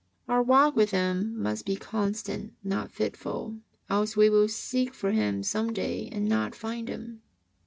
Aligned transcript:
Our 0.27 0.41
walk 0.41 0.75
with 0.75 0.89
Him 0.89 1.39
must 1.39 1.63
be 1.63 1.75
constant, 1.75 2.53
not 2.63 2.91
fitfu), 2.91 3.59
else 3.87 4.17
we 4.17 4.31
will 4.31 4.47
seek 4.47 4.95
for 4.95 5.11
Him 5.11 5.43
some 5.43 5.73
day 5.73 6.09
and 6.11 6.25
not 6.27 6.55
find 6.55 6.89
Him. 6.89 7.21